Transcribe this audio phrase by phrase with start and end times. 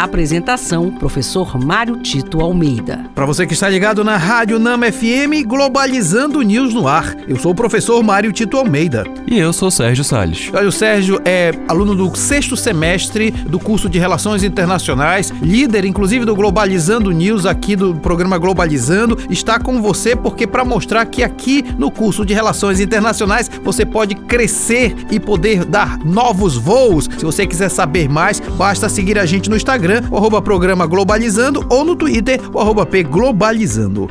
[0.00, 3.04] Apresentação: Professor Mário Tito Almeida.
[3.14, 7.14] Para você que está ligado na Rádio Nama FM, Globalizando News no ar.
[7.28, 9.04] Eu sou o professor Mário Tito Almeida.
[9.26, 10.50] E eu sou Sérgio Salles.
[10.54, 16.24] Olha, o Sérgio é aluno do sexto semestre do curso de Relações Internacionais, líder inclusive
[16.24, 19.18] do Globalizando News aqui do programa Globalizando.
[19.28, 24.14] Está com você porque para mostrar que aqui no curso de Relações Internacionais você pode
[24.14, 27.06] crescer e poder dar novos voos.
[27.18, 30.86] Se você quiser saber mais, basta seguir a gente no Instagram Instagram, o arroba programa
[30.86, 34.08] Globalizando, ou no Twitter, o arroba P Globalizando.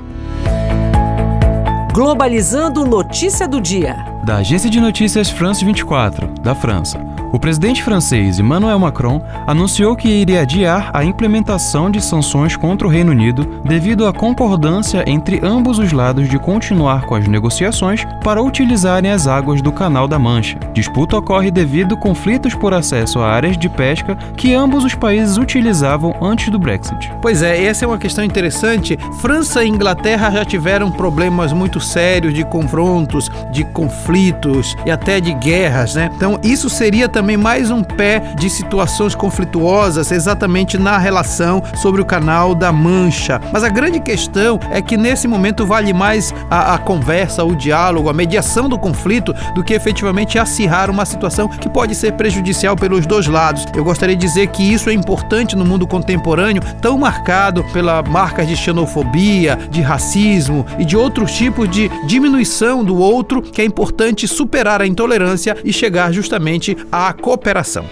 [1.94, 3.96] Globalizando notícia do dia.
[4.26, 7.09] Da agência de notícias France 24, da França.
[7.32, 12.90] O presidente francês Emmanuel Macron anunciou que iria adiar a implementação de sanções contra o
[12.90, 18.42] Reino Unido devido à concordância entre ambos os lados de continuar com as negociações para
[18.42, 20.58] utilizarem as águas do Canal da Mancha.
[20.73, 25.38] Disputa ocorre devido a conflitos por acesso a áreas de pesca que ambos os países
[25.38, 27.12] utilizavam antes do Brexit.
[27.22, 28.98] Pois é, essa é uma questão interessante.
[29.22, 35.31] França e Inglaterra já tiveram problemas muito sérios de confrontos, de conflitos e até de
[35.36, 36.09] guerras, né?
[36.16, 42.02] Então isso seria também também mais um pé de situações conflituosas exatamente na relação sobre
[42.02, 43.42] o canal da Mancha.
[43.52, 48.09] Mas a grande questão é que nesse momento vale mais a, a conversa, o diálogo,
[48.09, 53.06] a mediação do conflito do que efetivamente acirrar uma situação que pode ser prejudicial pelos
[53.06, 53.66] dois lados.
[53.75, 58.47] Eu gostaria de dizer que isso é importante no mundo contemporâneo, tão marcado pela marcas
[58.47, 64.25] de xenofobia, de racismo e de outros tipos de diminuição do outro, que é importante
[64.25, 66.78] superar a intolerância e chegar justamente
[67.10, 67.86] a cooperação.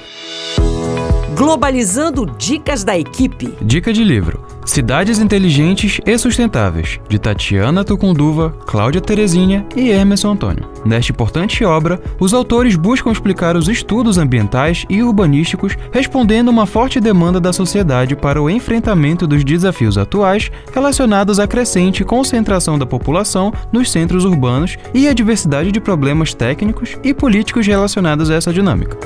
[1.38, 3.56] Globalizando dicas da equipe.
[3.62, 10.68] Dica de livro: Cidades Inteligentes e Sustentáveis, de Tatiana Tucunduva, Cláudia Terezinha e Emerson Antônio.
[10.84, 16.66] Nesta importante obra, os autores buscam explicar os estudos ambientais e urbanísticos, respondendo a uma
[16.66, 22.86] forte demanda da sociedade para o enfrentamento dos desafios atuais relacionados à crescente concentração da
[22.88, 28.52] população nos centros urbanos e à diversidade de problemas técnicos e políticos relacionados a essa
[28.52, 28.98] dinâmica.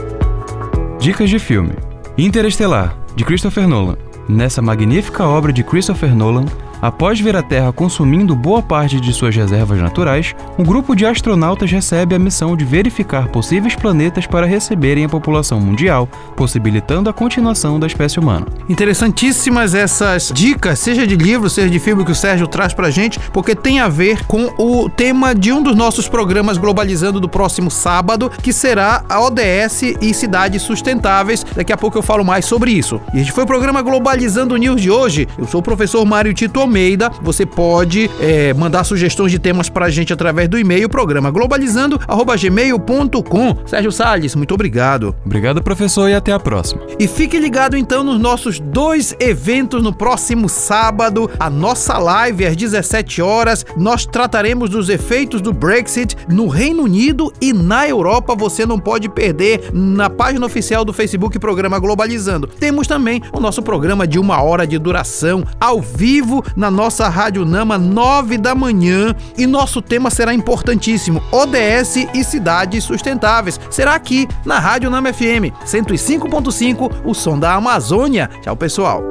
[0.97, 1.74] Dicas de filme:
[2.18, 3.98] Interestelar, de Christopher Nolan.
[4.28, 6.46] Nessa magnífica obra de Christopher Nolan,
[6.81, 11.72] após ver a Terra consumindo boa parte de suas reservas naturais, um grupo de astronautas
[11.72, 17.80] recebe a missão de verificar possíveis planetas para receberem a população mundial, possibilitando a continuação
[17.80, 18.47] da espécie humana.
[18.68, 23.20] Interessantíssimas essas dicas, seja de livro, seja de filme que o Sérgio traz pra gente,
[23.31, 27.70] porque tem a ver com o tema de um dos nossos programas Globalizando do próximo
[27.70, 31.44] sábado, que será a ODS e cidades sustentáveis.
[31.56, 33.00] Daqui a pouco eu falo mais sobre isso.
[33.14, 35.28] E este foi o programa Globalizando News de hoje.
[35.38, 37.12] Eu sou o professor Mário Tito Almeida.
[37.22, 43.58] Você pode é, mandar sugestões de temas pra gente através do e-mail programa globalizando@gmail.com.
[43.66, 45.14] Sérgio Salles, muito obrigado.
[45.26, 46.82] Obrigado, professor, e até a próxima.
[46.98, 51.30] E fique ligado então nos nossos dois eventos no próximo sábado.
[51.38, 53.66] A nossa live às 17 horas.
[53.76, 58.34] Nós trataremos dos efeitos do Brexit no Reino Unido e na Europa.
[58.34, 62.48] Você não pode perder na página oficial do Facebook Programa Globalizando.
[62.48, 67.44] Temos também o nosso programa de uma hora de duração ao vivo na nossa Rádio
[67.44, 69.14] Nama, 9 da manhã.
[69.38, 73.60] E nosso tema será importantíssimo: ODS e cidades sustentáveis.
[73.70, 78.30] Será aqui na Rádio Nama FM 105.5, o som da Amazônia.
[78.42, 79.04] Tchau, pessoal.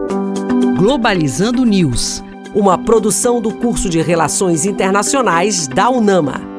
[0.78, 2.22] Globalizando News,
[2.55, 6.50] uma produção do curso de Relações Internacionais da UNAMA.